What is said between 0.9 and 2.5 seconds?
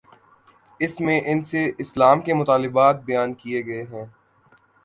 میں ان سے اسلام کے